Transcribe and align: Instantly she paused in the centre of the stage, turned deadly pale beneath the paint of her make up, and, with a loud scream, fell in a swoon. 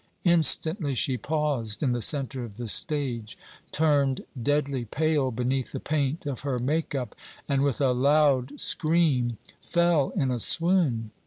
Instantly 0.23 0.95
she 0.95 1.15
paused 1.15 1.83
in 1.83 1.91
the 1.91 2.01
centre 2.01 2.43
of 2.43 2.57
the 2.57 2.65
stage, 2.65 3.37
turned 3.71 4.25
deadly 4.41 4.83
pale 4.83 5.29
beneath 5.29 5.73
the 5.73 5.79
paint 5.79 6.25
of 6.25 6.39
her 6.39 6.57
make 6.57 6.95
up, 6.95 7.13
and, 7.47 7.61
with 7.61 7.79
a 7.79 7.91
loud 7.91 8.59
scream, 8.59 9.37
fell 9.61 10.09
in 10.15 10.31
a 10.31 10.39
swoon. 10.39 11.11